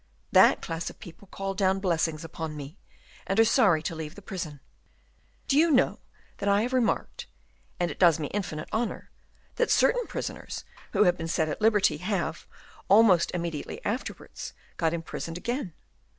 That 0.31 0.63
class 0.63 0.89
of 0.89 0.97
people 0.99 1.27
call 1.27 1.53
down 1.53 1.79
blessings 1.79 2.23
upon 2.25 2.57
me, 2.57 2.75
and 3.27 3.39
are 3.39 3.45
sorry 3.45 3.83
to 3.83 3.93
leave 3.93 4.15
the 4.15 4.23
prison. 4.23 4.59
Do 5.47 5.59
you 5.59 5.69
know 5.69 5.99
that 6.37 6.49
I 6.49 6.63
have 6.63 6.73
remarked, 6.73 7.27
and 7.79 7.91
it 7.91 7.99
does 7.99 8.17
me 8.19 8.25
infinite 8.29 8.67
honor, 8.71 9.11
that 9.57 9.69
certain 9.69 10.07
prisoners, 10.07 10.65
who 10.93 11.03
have 11.03 11.17
been 11.17 11.27
set 11.27 11.49
at 11.49 11.61
liberty, 11.61 11.97
have, 11.97 12.47
almost 12.89 13.29
immediately 13.35 13.79
afterwards, 13.85 14.53
got 14.77 14.91
imprisoned 14.91 15.37
again? 15.37 15.71